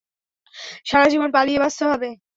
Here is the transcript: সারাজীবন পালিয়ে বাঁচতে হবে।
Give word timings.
সারাজীবন 0.85 1.29
পালিয়ে 1.35 1.61
বাঁচতে 1.63 1.83
হবে। 1.85 2.09